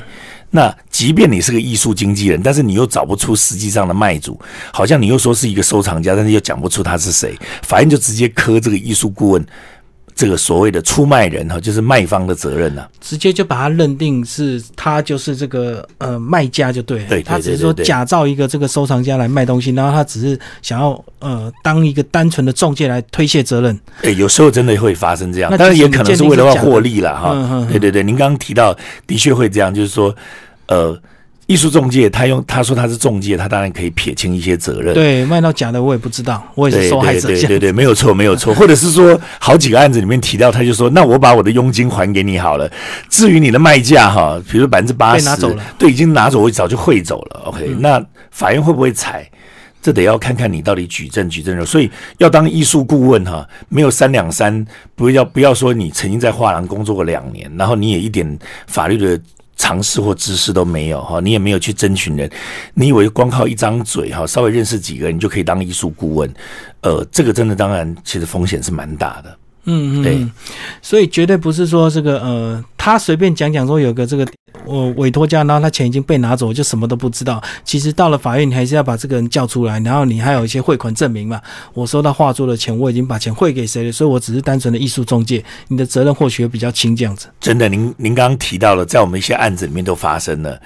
[0.55, 4.39] 那即便你是个艺术经纪人，但是你又找不出实际上的卖主，
[4.71, 9.45] 好像你又说是一个收藏家，但是又讲不出他是谁，法院就直接磕这个艺术顾问
[10.15, 23.81] 这个所谓的出卖人哈，就是卖方的责任呐、直接就把他认定是他就是这个呃卖家就对了，对对他只是说假造一个这个收藏家来卖东西，然后他只是想要呃当一个单纯的中介来推卸责任。
[24.03, 27.31] 对，有时候真的会发生这样那，当然也可能是为了要获利了哈。
[27.33, 30.15] 嗯嗯嗯对对对，您刚刚提到的确会这样，就是说，
[30.67, 30.99] 呃，
[31.47, 34.95] 艺术中介他用他说他是中介，他当然可以撇清一些责任。
[34.95, 37.29] 对，卖到假的我也不知道，我也是对受害者。
[37.29, 42.71] 对对对对，没有错没有错， 或者是说好几个案子里面提到，他就说，那我把我的佣金还给你好了，
[43.09, 47.41] 至于你的卖价哈，比如百分之八十被拿走了，对，已经拿走，我早就汇走了。
[47.47, 49.29] OK，、那法院会不会裁？
[49.83, 59.21] 这得要看看你到底举证举证了，所以要当艺术顾问哈，没有三两三，不要不要说你曾经在画廊工作过两年，然后你也一点法律的
[59.57, 62.31] 常识或知识都没有哈，你也没有去征询人，
[62.75, 66.33] 你以为光靠一张嘴哈，稍微认识几个人就可以当艺术顾问？
[66.81, 69.39] 呃，这个真的当然其实风险是蛮大的。
[69.65, 70.31] 嗯嗯，对嗯，
[70.81, 74.27] 所以绝对不是说这个呃，他随便讲讲说有个这个
[74.65, 77.43] 我、委托家，然后他钱已经被拿走，我就什么都不知道。
[77.65, 81.41] 其实到了法院，你还是要把这个人叫出来，然后你还有一些汇款证明嘛。
[81.75, 87.27] 我收到画作的钱，我已经把钱汇给谁了，所以我只是单纯的艺术中介，你的责任或许会比较轻，这样子。
[87.41, 90.61] 真的，您您刚刚提到了，在我们一些案子里面都发生了。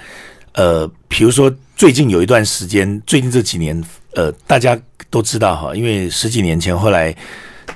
[0.53, 3.81] 呃，比如说最近有一段时间，最近这几年，
[4.15, 4.77] 呃，大家
[5.09, 7.15] 都知道哈，因为十几年前后来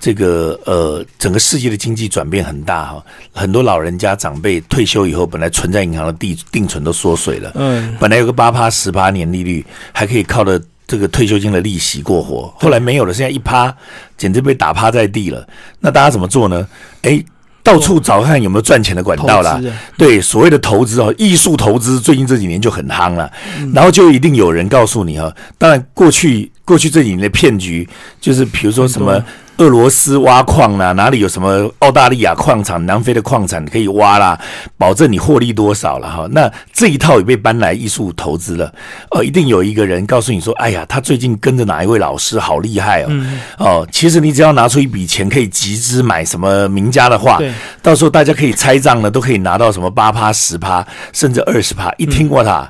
[0.02, 13.74] 这个呃整个世界的经济转变很大哈，很多老人家长辈退休以后，本来存在银行的定定存都缩水了，嗯，本来有个八趴十八年利率，还可以靠着这个退休金的利息过活，后来没有了，现在一趴
[14.18, 15.48] 简直被打趴在地了。
[15.80, 16.68] 那大家怎么做呢？
[17.04, 17.24] 诶，
[17.62, 19.62] 到处找看有没有赚钱的管道啦。
[19.96, 27.88] 对，所谓的投资哦，艺术投资最近这几年就很夯了，嗯然后就一定有人告诉你哈、当然过去过去这几年的骗局，
[28.20, 29.24] 就是比如说什么很
[29.62, 34.40] 俄罗斯挖矿啦，哪里有什么澳大利亚矿产、南非的矿产可以挖啦，
[34.76, 36.28] 保证你获利多少了哈。
[36.32, 38.74] 那这一套也被搬来艺术投资了，
[39.12, 47.40] 哦，一定有一个人告诉你说，哎呀，他最近跟着哪一位老师好厉害哦，嗯哦，其实你只要拿出一笔钱，可以集资买什么名家的画，
[47.84, 51.94] 到时候大家可以拆账呢，都可以拿到什么八趴、十趴，甚至二十趴。
[51.98, 52.68] 一听过他，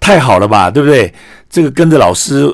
[0.00, 1.12] 太好了吧，对不对？
[1.50, 2.50] 这个跟着老师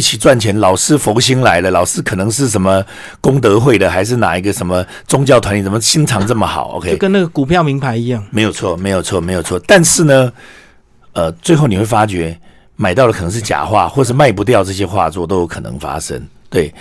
[0.00, 2.82] 一起赚钱，老师佛心来了，老师可能是什么
[3.20, 8.24] 功德会的，还是哪一个什么宗教团体，怎么心肠这么好？OK，就跟那个股票名牌一样。
[8.30, 9.60] 没有错，没有错，没有错。
[9.66, 10.32] 但是呢，
[11.12, 12.34] 呃，最后你会发觉，
[12.76, 16.18] 买到的可能是假画，或是卖不掉这些画作都有可能发生。
[16.48, 16.74] 对，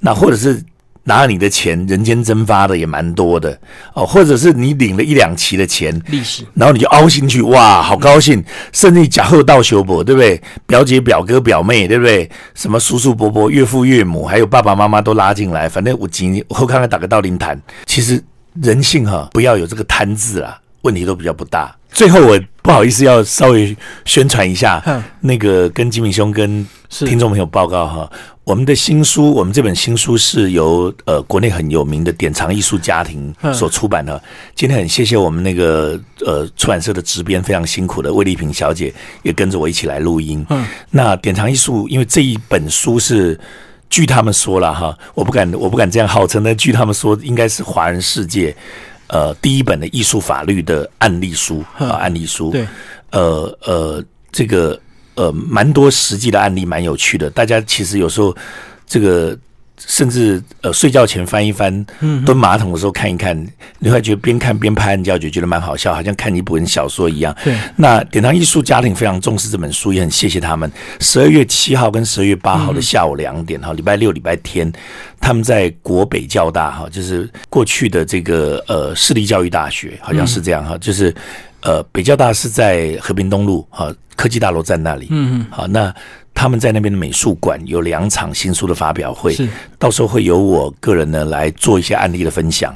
[0.00, 0.62] 那或者是
[1.06, 3.58] 拿了你的钱，人间蒸发的也蛮多的。
[3.94, 10.40] 哦，或者是你领了一两期的钱，利息，然后你就凹进去，哇，好高兴，甚至假后到修补，对不对？
[10.66, 12.28] 表姐、表哥、表妹，对不对？
[12.54, 18.22] 什么叔叔伯伯、岳父岳母，还有爸爸妈妈都拉进来，反正我今我看看打个道林谈，其实
[18.60, 21.74] 人性哈，不要有这个贪字啦，问题都比较不大。
[21.90, 24.82] 最后我不好意思要稍微宣传一下，
[25.20, 28.10] 那个跟金明兄跟听众朋友报告哈。
[28.44, 34.22] 我们的新书，我们这本新书是由呃国内很有名的典藏艺术家庭所出版的。
[34.54, 38.94] 今天很谢谢我们那个呃出版社的执编非常辛苦的魏丽萍小姐
[39.24, 40.46] 也跟着我一起来录音。
[40.50, 43.36] 嗯，那典藏艺术，因为这一本书是
[43.90, 48.54] 据他们说了哈，我不敢我不敢这样号称，但据他们说，应该是华人世界
[49.08, 52.50] 呃第一本的艺术法律的案例书啊案例书。
[52.50, 52.66] 对，
[53.10, 54.78] 呃呃这个。
[55.18, 57.30] 呃，蛮多实际的案例，蛮有趣的。
[57.30, 58.36] 大家其实有时候
[58.86, 59.34] 这个
[59.78, 61.84] 甚至呃睡觉前翻一翻，
[62.24, 63.36] 蹲马桶的时候看一看，
[63.78, 67.36] 你会觉得边看边拍案叫，绝觉得蛮好笑，好像看一本小说一样。
[67.44, 67.56] 对。
[67.76, 70.70] 那典藏艺术家庭非常重视这本书，也很谢谢他们。
[71.00, 74.72] 十二月七号跟十二月八号的下午两点，哈，礼拜六、礼拜天，
[75.20, 81.14] 他们在国北交大，哈，就是过去的这个呃市立教育大学，好像是这样哈，就是
[81.66, 83.92] 呃北交大是在和平东路啊。
[84.16, 85.94] 科技大楼在那里，嗯嗯，好，那
[86.32, 89.46] 他们在那边的美术馆有两场新书的发表会，是，
[89.78, 92.74] 到时候会由我个人呢来做一些案例的分享，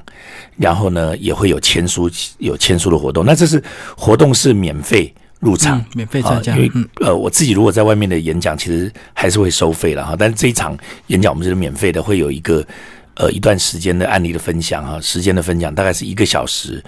[0.58, 3.62] 然后呢也会有签书有签书的活动，那这是
[3.96, 10.76] 活动是免费入场，免费参加，因为呃我自己如果在外面的演讲其实还是会收费了哈，但是这一场
[11.06, 12.62] 演讲我们是免费的，会有一个。
[13.16, 16.82] 呃，一段时间的案例的分享哈，时间的分享大概是一个小时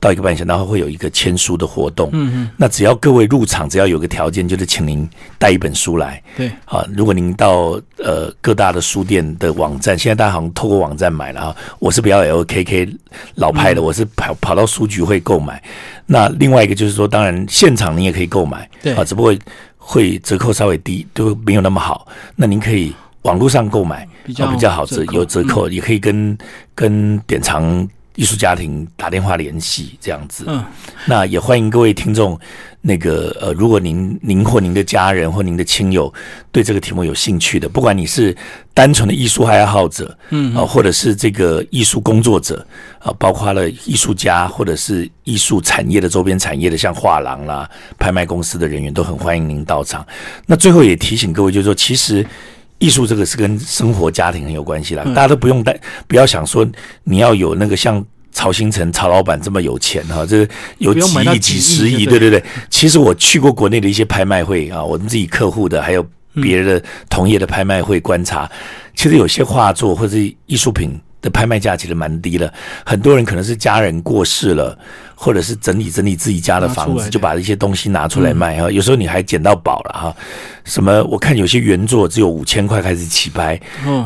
[0.00, 2.10] 到一个半小时，然后会有一个签书的活动。
[2.12, 5.08] 嗯嗯，那只要各位入场，只要有个条件，就是请您
[5.38, 6.20] 带一本书来。
[6.36, 12.96] 对，啊，如果您到呃各大的书店的网站，现在大家好像透过网站买了啊，我是比较 LKK
[13.36, 15.62] 老派的，我是跑跑到书局会购买。
[16.06, 19.32] 那另外一个就是说，当然现场您也可以购买，对啊，只不过
[19.76, 22.08] 会折扣稍微低，都没有那么好。
[22.34, 22.92] 那您可以。
[23.26, 26.38] 网络上购买比较比较好，折有折扣，也可以跟
[26.76, 30.44] 跟典藏艺术家庭打电话联系这样子。
[30.46, 30.64] 嗯，
[31.06, 32.38] 那也欢迎各位听众，
[32.80, 36.12] 那个呃，如果您您或您的家人或您的亲友
[36.52, 38.34] 对这个题目有兴趣的，不管你是
[38.72, 42.64] 单纯的艺术爱好者，嗯啊，或者是这个艺术工作者
[43.00, 50.06] 啊，包括了艺术家或者是艺术产业的周边产业的，像画廊啦、拍卖公司的人员，都很欢迎您到场。
[50.46, 52.24] 那最后也提醒各位，就是说，其实。
[52.78, 56.66] 艺术这个是跟生活家庭很有关系啦，大家都不用担，不要想说
[57.04, 60.46] 你要有那个像曹新成曹老板这么有钱哈，这
[60.78, 62.42] 有几亿几十亿，对对对。
[62.68, 68.50] 其实我去过国内的一些拍卖会啊，我们自己客户的，还有别的同业的拍卖会观察，
[68.94, 71.00] 其实有些画作或者艺术品。
[71.22, 72.52] 的拍卖价其实蛮低的，
[72.84, 74.78] 很多人可能是家人过世了，
[75.14, 78.70] 或者是整理整理自己家的房子，就把一些东西拿出来卖哈。
[78.70, 80.16] 有时候你还捡到宝了哈。
[80.64, 81.02] 什么？
[81.04, 83.58] 我看有些原作只有五千块开始起拍，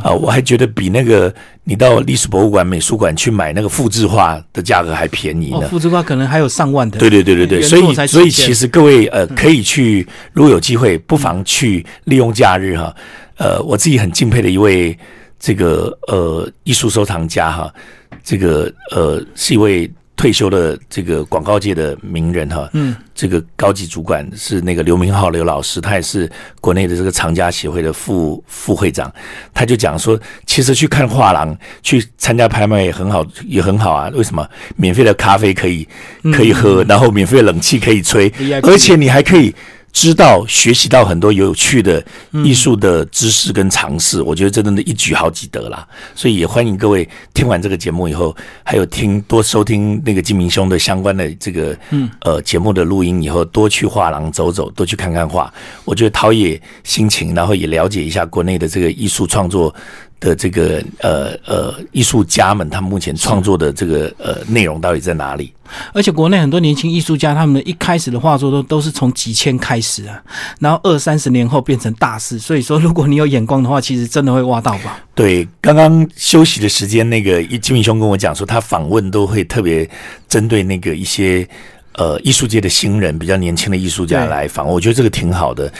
[0.02, 5.68] 啊，我还觉得比那个你到历史博物馆、美术馆去买那个复制画的价格还便宜呢。
[5.68, 6.98] 复制画可能还有上万的。
[6.98, 12.94] 对对对对对，所以所以其实各位呃可以去，如果有机会，不妨去利用假日哈。
[13.36, 14.96] 呃，我自己很敬佩的一位。
[15.40, 17.74] 这个呃，艺术收藏家哈，
[18.22, 29.10] 这个呃，是一位退休的这个广告界的名人哈，嗯，这个高级主管是那个刘明浩刘老师，他也是国内的这个藏家协会的副副会长，
[29.54, 34.10] 他就讲说，其实去看画廊，去参加拍卖也很好，也很好啊。
[34.12, 34.46] 为什么？
[34.76, 35.88] 免费的咖啡可以
[36.34, 38.30] 可以喝，然后免费的冷气可以吹，
[38.62, 39.54] 而且你还可以。
[39.92, 42.02] 知道学习到很多有趣的
[42.44, 45.86] 艺术的知识跟尝试，我觉得真的一举好几得啦。
[46.14, 51.76] 所以也欢迎各位听完这个节目以后，还有听多收听那个金明兄的相关的这个
[52.20, 55.52] 呃节目的录音以后，多去画廊走走，多去看看画，
[55.84, 59.74] 我觉得陶冶心情，然后也了解一下国内的这个艺术创作。
[60.20, 65.52] 的这个呃呃艺术家们，他们目前创作的这个呃内容到底在哪里？
[65.94, 70.20] 而且国内很多年轻艺术家，他们一开始的画作都都是从几千开始啊，
[70.58, 72.38] 然后二三十年后变成大师。
[72.38, 75.00] 所以说，如果你有眼光的话，其实真的会挖到吧？
[75.14, 79.88] 对，刚刚休息的时间，那个金明兄跟我讲说，他访问都会特别
[80.28, 81.48] 针对那个一些
[81.94, 85.72] 呃艺术界的新人，比较年轻的艺术家来访，我觉得这个挺好的。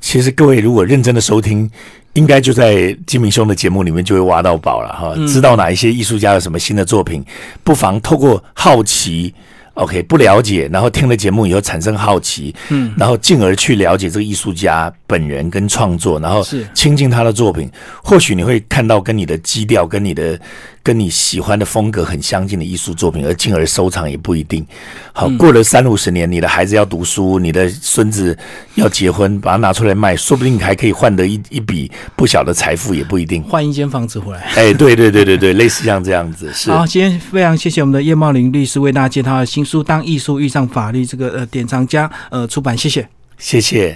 [0.00, 1.70] 其实各位如果认真的收听。
[2.16, 7.24] 应该就在金明兄的节目里面就会挖到宝了哈，知道哪一些艺术家有什么新的作品，
[7.62, 9.32] 不妨透过好奇
[9.74, 16.66] OK 不了解，然后听了节目以后产生好奇，嗯，然后进而去了解这个艺术家本人跟创作，然后是。
[16.72, 17.70] 亲近他的作品，
[18.02, 20.40] 或许你会看到跟你的基调、跟你的
[20.86, 24.64] 跟你喜欢的风格很相近的艺术作品，而进而收藏也不一定。
[25.12, 28.38] 好，过了三五十年，你的孩子要读书，你的孙子
[28.76, 33.42] 要结婚，把它拿出来卖，说不定还可以换得一一笔不小的财富，也不一定。
[33.42, 34.40] 换一间房子回来。
[34.54, 36.70] 哎，对对对对对，类似像这样子是。
[36.70, 43.08] 好，今天非常谢谢我们的叶茂林律师为大家介绍的新书《当艺术遇上法律》这个呃典藏家呃出版，谢谢。
[43.38, 43.94] 谢谢。